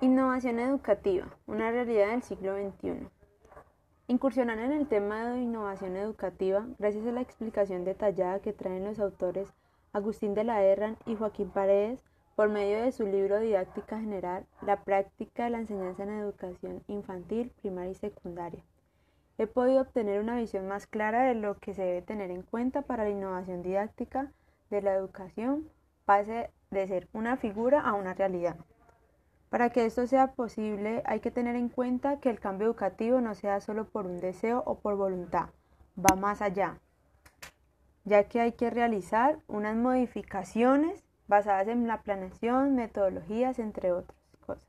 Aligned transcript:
Innovación 0.00 0.60
educativa, 0.60 1.26
una 1.48 1.72
realidad 1.72 2.10
del 2.10 2.22
siglo 2.22 2.54
XXI. 2.56 3.08
Incursionar 4.06 4.60
en 4.60 4.70
el 4.70 4.86
tema 4.86 5.28
de 5.30 5.40
innovación 5.40 5.96
educativa 5.96 6.68
gracias 6.78 7.04
a 7.04 7.10
la 7.10 7.20
explicación 7.20 7.84
detallada 7.84 8.38
que 8.38 8.52
traen 8.52 8.84
los 8.84 9.00
autores 9.00 9.52
Agustín 9.92 10.34
de 10.34 10.44
la 10.44 10.62
Herran 10.62 10.98
y 11.04 11.16
Joaquín 11.16 11.50
Paredes 11.50 12.04
por 12.36 12.48
medio 12.48 12.80
de 12.80 12.92
su 12.92 13.06
libro 13.08 13.40
Didáctica 13.40 13.98
General, 13.98 14.46
la 14.62 14.84
práctica 14.84 15.42
de 15.46 15.50
la 15.50 15.58
enseñanza 15.58 16.04
en 16.04 16.10
educación 16.10 16.84
infantil, 16.86 17.50
primaria 17.60 17.90
y 17.90 17.94
secundaria. 17.96 18.62
He 19.36 19.48
podido 19.48 19.80
obtener 19.80 20.20
una 20.20 20.36
visión 20.36 20.68
más 20.68 20.86
clara 20.86 21.24
de 21.24 21.34
lo 21.34 21.58
que 21.58 21.74
se 21.74 21.82
debe 21.82 22.02
tener 22.02 22.30
en 22.30 22.42
cuenta 22.42 22.82
para 22.82 23.02
la 23.02 23.10
innovación 23.10 23.62
didáctica 23.62 24.30
de 24.70 24.80
la 24.80 24.94
educación 24.94 25.68
pase 26.04 26.52
de 26.70 26.86
ser 26.86 27.08
una 27.12 27.36
figura 27.36 27.80
a 27.80 27.94
una 27.94 28.14
realidad. 28.14 28.58
Para 29.50 29.70
que 29.70 29.86
esto 29.86 30.06
sea 30.06 30.32
posible 30.32 31.02
hay 31.06 31.20
que 31.20 31.30
tener 31.30 31.56
en 31.56 31.68
cuenta 31.68 32.20
que 32.20 32.28
el 32.28 32.38
cambio 32.38 32.66
educativo 32.66 33.20
no 33.20 33.34
sea 33.34 33.60
solo 33.60 33.88
por 33.88 34.06
un 34.06 34.20
deseo 34.20 34.62
o 34.66 34.78
por 34.80 34.96
voluntad, 34.96 35.48
va 35.98 36.16
más 36.16 36.42
allá, 36.42 36.78
ya 38.04 38.24
que 38.24 38.40
hay 38.40 38.52
que 38.52 38.68
realizar 38.70 39.38
unas 39.46 39.74
modificaciones 39.76 41.02
basadas 41.28 41.68
en 41.68 41.86
la 41.86 42.02
planeación, 42.02 42.74
metodologías, 42.74 43.58
entre 43.58 43.92
otras 43.92 44.18
cosas. 44.46 44.66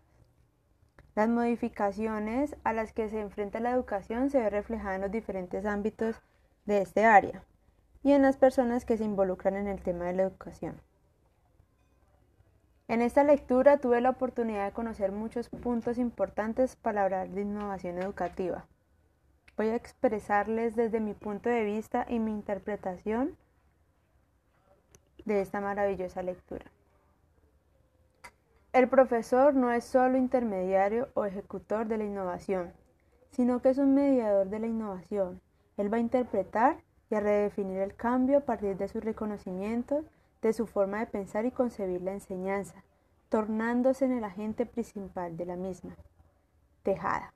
Las 1.16 1.28
modificaciones 1.28 2.56
a 2.64 2.72
las 2.72 2.94
que 2.94 3.10
se 3.10 3.20
enfrenta 3.20 3.60
la 3.60 3.72
educación 3.72 4.30
se 4.30 4.40
ve 4.40 4.50
reflejada 4.50 4.96
en 4.96 5.02
los 5.02 5.12
diferentes 5.12 5.66
ámbitos 5.66 6.22
de 6.66 6.82
este 6.82 7.06
área 7.06 7.44
y 8.04 8.14
en 8.14 8.22
las 8.22 8.38
personas 8.38 8.86
que 8.86 8.98
se 8.98 9.04
involucran 9.04 9.56
en 9.56 9.68
el 9.68 9.82
tema 9.82 10.06
de 10.06 10.14
la 10.14 10.24
educación. 10.24 10.80
En 12.90 13.04
esta 13.04 13.24
lectura 13.24 13.78
tuve 13.78 14.02
la 14.02 14.10
oportunidad 14.10 14.66
de 14.66 14.72
conocer 14.72 15.12
muchos 15.12 15.48
puntos 15.48 16.00
importantes 16.00 16.76
para 16.76 17.04
hablar 17.04 17.30
de 17.30 17.42
innovación 17.42 18.00
educativa. 18.00 18.66
Voy 19.56 19.68
a 19.68 19.76
expresarles 19.76 20.76
desde 20.76 21.00
mi 21.00 21.14
punto 21.14 21.50
de 21.50 21.64
vista 21.64 22.08
y 22.10 22.18
mi 22.18 22.32
interpretación 22.32 23.38
de 25.24 25.40
esta 25.40 25.62
maravillosa 25.62 26.24
lectura. 26.24 26.66
El 28.74 28.90
profesor 28.90 29.54
no 29.54 29.72
es 29.72 29.84
solo 29.84 30.18
intermediario 30.18 31.10
o 31.14 31.26
ejecutor 31.26 31.86
de 31.86 32.00
la 32.00 32.06
innovación, 32.06 32.74
sino 33.30 33.62
que 33.62 33.70
es 33.70 33.78
un 33.78 33.94
mediador 33.94 34.50
de 34.50 34.62
la 34.62 34.68
innovación. 34.68 35.42
Él 35.78 35.94
va 35.94 35.98
a 35.98 36.02
interpretar 36.02 36.78
y 37.12 37.16
a 37.16 37.20
redefinir 37.20 37.82
el 37.82 37.96
cambio 37.96 38.40
a 38.40 38.46
partir 38.46 38.78
de 38.78 38.88
sus 38.88 39.04
reconocimientos 39.04 40.06
de 40.42 40.54
su 40.54 40.68
forma 40.68 41.00
de 41.00 41.08
pensar 41.08 41.46
y 41.46 41.52
concebir 41.52 42.02
la 42.02 42.14
enseñanza, 42.14 42.84
tornándose 43.30 44.06
en 44.06 44.14
el 44.14 44.24
agente 44.24 44.66
principal 44.66 45.38
de 45.38 45.46
la 45.46 45.56
misma. 45.56 45.96
Tejada. 46.84 47.34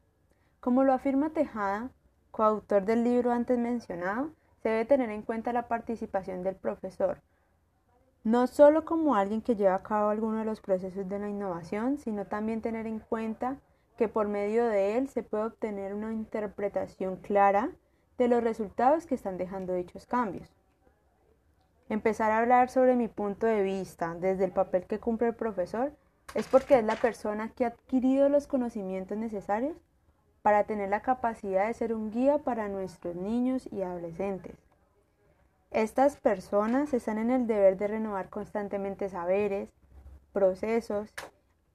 Como 0.60 0.84
lo 0.84 0.94
afirma 0.94 1.32
Tejada, 1.32 1.92
coautor 2.32 2.86
del 2.86 3.04
libro 3.04 3.32
antes 3.32 3.60
mencionado, 3.60 4.32
se 4.62 4.70
debe 4.70 4.86
tener 4.86 5.10
en 5.10 5.22
cuenta 5.22 5.54
la 5.54 5.68
participación 5.68 6.42
del 6.42 6.56
profesor, 6.56 7.22
no 8.24 8.48
solo 8.48 8.86
como 8.86 9.16
alguien 9.16 9.42
que 9.42 9.56
lleva 9.56 9.76
a 9.76 9.84
cabo 9.84 10.10
alguno 10.10 10.40
de 10.40 10.46
los 10.46 10.62
procesos 10.62 11.10
de 11.10 11.20
la 11.20 11.28
innovación, 11.28 11.98
sino 11.98 12.26
también 12.26 12.62
tener 12.62 12.88
en 12.88 13.00
cuenta 13.00 13.58
que 13.98 14.08
por 14.08 14.30
medio 14.30 14.66
de 14.66 14.98
él 14.98 15.10
se 15.10 15.24
puede 15.24 15.44
obtener 15.44 15.94
una 15.94 16.14
interpretación 16.14 17.18
clara 17.18 17.72
de 18.18 18.30
los 18.30 18.44
resultados 18.44 19.06
que 19.06 19.16
están 19.16 19.38
dejando 19.38 19.74
dichos 19.74 20.06
cambios. 20.06 20.56
Empezar 21.94 22.32
a 22.32 22.40
hablar 22.40 22.72
sobre 22.72 22.96
mi 22.96 23.08
punto 23.08 23.46
de 23.46 23.62
vista 23.62 24.16
desde 24.16 24.46
el 24.46 24.52
papel 24.52 24.86
que 24.88 25.00
cumple 25.00 25.28
el 25.28 25.36
profesor 25.36 25.92
es 26.34 26.48
porque 26.48 26.80
es 26.80 26.84
la 26.84 26.96
persona 26.96 27.50
que 27.50 27.66
ha 27.66 27.68
adquirido 27.68 28.30
los 28.30 28.48
conocimientos 28.48 29.16
necesarios 29.16 29.78
para 30.42 30.64
tener 30.64 30.90
la 30.90 31.04
capacidad 31.04 31.68
de 31.68 31.74
ser 31.76 31.94
un 31.94 32.10
guía 32.10 32.40
para 32.40 32.68
nuestros 32.68 33.16
niños 33.16 33.70
y 33.72 33.84
adolescentes. 33.84 34.56
Estas 35.70 36.18
personas 36.18 36.96
están 36.96 37.20
en 37.20 37.30
el 37.30 37.46
deber 37.46 37.78
de 37.78 37.86
renovar 37.86 38.30
constantemente 38.30 39.08
saberes, 39.08 39.70
procesos, 40.32 41.14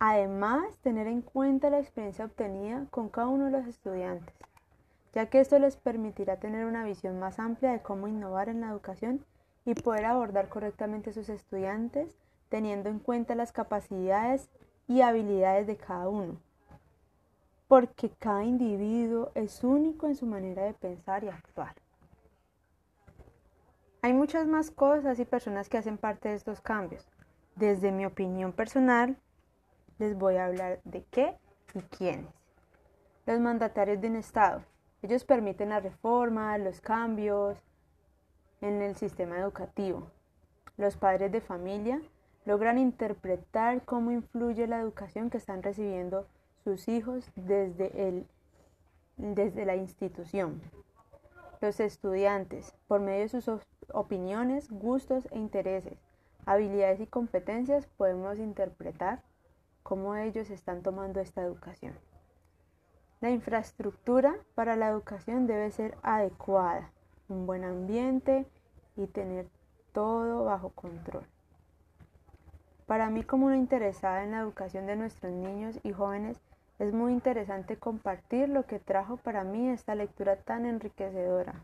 además 0.01 0.79
tener 0.79 1.07
en 1.07 1.23
cuenta 1.23 1.71
la 1.71 1.79
experiencia 1.79 2.25
obtenida 2.25 2.87
con 2.91 3.09
cada 3.09 3.29
uno 3.29 3.45
de 3.45 3.53
los 3.53 3.69
estudiantes, 3.69 4.35
ya 5.15 5.27
que 5.27 5.39
esto 5.39 5.61
les 5.61 5.77
permitirá 5.77 6.41
tener 6.41 6.67
una 6.67 6.83
visión 6.83 7.21
más 7.21 7.39
amplia 7.39 7.71
de 7.71 7.83
cómo 7.83 8.09
innovar 8.09 8.49
en 8.49 8.63
la 8.63 8.71
educación 8.71 9.25
y 9.69 9.75
poder 9.75 10.07
abordar 10.07 10.49
correctamente 10.49 11.11
a 11.11 11.13
sus 11.13 11.29
estudiantes 11.29 12.17
teniendo 12.49 12.89
en 12.89 12.99
cuenta 12.99 13.35
las 13.35 13.53
capacidades 13.53 14.49
y 14.87 15.03
habilidades 15.03 15.67
de 15.67 15.77
cada 15.77 16.09
uno. 16.09 16.41
Porque 17.67 18.09
cada 18.19 18.45
individuo 18.45 19.31
es 19.35 19.63
único 19.63 20.07
en 20.07 20.17
su 20.17 20.25
manera 20.25 20.65
de 20.65 20.73
pensar 20.73 21.23
y 21.23 21.29
actuar. 21.29 21.75
Hay 24.01 24.15
muchas 24.15 24.47
más 24.47 24.71
cosas 24.71 25.19
y 25.19 25.27
personas 25.27 25.69
que 25.69 25.77
hacen 25.77 25.99
parte 25.99 26.31
de 26.31 26.37
estos 26.37 26.63
cambios. 26.63 27.07
Desde 27.55 27.93
mi 27.93 28.07
opinión 28.07 28.53
personal, 28.55 29.19
les 29.99 30.17
voy 30.17 30.37
a 30.37 30.47
hablar 30.47 30.81
de 30.85 31.05
qué 31.11 31.37
y 31.75 31.81
quiénes. 31.83 32.33
Los 33.27 33.39
mandatarios 33.39 34.01
de 34.01 34.09
un 34.09 34.17
Estado. 34.17 34.63
Ellos 35.03 35.25
permiten 35.25 35.69
la 35.69 35.81
reforma, 35.81 36.57
los 36.57 36.81
cambios, 36.81 37.63
en 38.61 38.83
el 38.83 38.97
sistema 38.97 39.39
educativo. 39.39 40.11
Los 40.77 40.97
padres 40.97 41.33
de 41.33 41.41
familia 41.41 42.01
logran 42.45 42.79
interpretar 42.79 43.85
cómo 43.85 44.11
influye 44.11 44.67
la 44.67 44.81
educación 44.81 45.31
que 45.31 45.39
están 45.39 45.63
recibiendo 45.63 46.27
sus 46.65 46.89
hijos 46.89 47.31
desde, 47.37 48.09
el, 48.09 48.27
desde 49.17 49.65
la 49.65 49.77
institución. 49.77 50.61
Los 51.61 51.81
estudiantes, 51.81 52.75
por 52.87 53.01
medio 53.01 53.29
de 53.29 53.41
sus 53.41 53.61
opiniones, 53.93 54.71
gustos 54.71 55.27
e 55.31 55.39
intereses, 55.39 55.99
habilidades 56.47 57.01
y 57.01 57.07
competencias, 57.07 57.87
podemos 57.97 58.39
interpretar 58.39 59.23
cómo 59.83 60.15
ellos 60.15 60.51
están 60.51 60.83
tomando 60.83 61.21
esta 61.21 61.43
educación. 61.43 61.95
La 63.21 63.31
infraestructura 63.31 64.37
para 64.55 64.77
la 64.77 64.89
educación 64.89 65.47
debe 65.47 65.71
ser 65.73 65.99
adecuada 66.03 66.93
un 67.29 67.47
buen 67.47 67.65
ambiente 67.65 68.47
y 68.97 69.07
tener 69.07 69.47
todo 69.93 70.45
bajo 70.45 70.71
control. 70.71 71.25
Para 72.87 73.11
mí 73.11 73.23
como 73.23 73.47
una 73.47 73.57
interesada 73.57 74.25
en 74.25 74.33
la 74.33 74.41
educación 74.41 74.87
de 74.87 74.97
nuestros 74.97 75.33
niños 75.33 75.79
y 75.83 75.93
jóvenes, 75.93 76.41
es 76.79 76.93
muy 76.93 77.13
interesante 77.13 77.77
compartir 77.77 78.49
lo 78.49 78.65
que 78.65 78.79
trajo 78.79 79.17
para 79.17 79.45
mí 79.45 79.69
esta 79.69 79.95
lectura 79.95 80.37
tan 80.37 80.65
enriquecedora, 80.65 81.55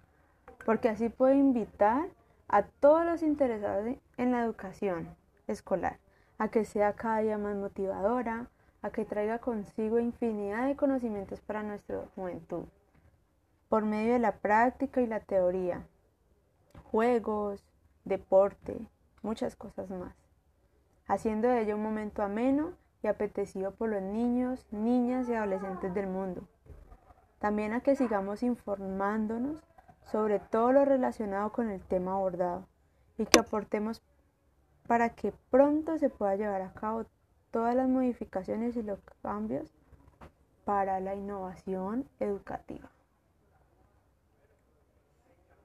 porque 0.66 0.88
así 0.88 1.08
puedo 1.08 1.34
invitar 1.34 2.08
a 2.48 2.62
todos 2.62 3.04
los 3.06 3.22
interesados 3.22 3.96
en 4.16 4.32
la 4.32 4.44
educación 4.44 5.08
escolar 5.46 5.98
a 6.38 6.48
que 6.48 6.64
sea 6.64 6.94
cada 6.94 7.20
día 7.20 7.38
más 7.38 7.56
motivadora, 7.56 8.48
a 8.82 8.90
que 8.90 9.04
traiga 9.04 9.38
consigo 9.38 9.98
infinidad 9.98 10.66
de 10.66 10.76
conocimientos 10.76 11.40
para 11.40 11.62
nuestra 11.62 12.02
juventud 12.14 12.64
por 13.74 13.84
medio 13.84 14.12
de 14.12 14.20
la 14.20 14.36
práctica 14.36 15.00
y 15.00 15.06
la 15.08 15.18
teoría, 15.18 15.84
juegos, 16.92 17.66
deporte, 18.04 18.88
muchas 19.20 19.56
cosas 19.56 19.90
más, 19.90 20.14
haciendo 21.08 21.48
de 21.48 21.62
ello 21.62 21.74
un 21.74 21.82
momento 21.82 22.22
ameno 22.22 22.74
y 23.02 23.08
apetecido 23.08 23.74
por 23.74 23.88
los 23.88 24.00
niños, 24.00 24.64
niñas 24.70 25.28
y 25.28 25.34
adolescentes 25.34 25.92
del 25.92 26.06
mundo. 26.06 26.46
También 27.40 27.72
a 27.72 27.80
que 27.80 27.96
sigamos 27.96 28.44
informándonos 28.44 29.60
sobre 30.04 30.38
todo 30.38 30.70
lo 30.70 30.84
relacionado 30.84 31.50
con 31.50 31.68
el 31.68 31.80
tema 31.80 32.12
abordado 32.12 32.68
y 33.18 33.26
que 33.26 33.40
aportemos 33.40 34.04
para 34.86 35.08
que 35.16 35.32
pronto 35.50 35.98
se 35.98 36.10
pueda 36.10 36.36
llevar 36.36 36.62
a 36.62 36.74
cabo 36.74 37.06
todas 37.50 37.74
las 37.74 37.88
modificaciones 37.88 38.76
y 38.76 38.84
los 38.84 39.00
cambios 39.20 39.74
para 40.64 41.00
la 41.00 41.16
innovación 41.16 42.08
educativa. 42.20 42.88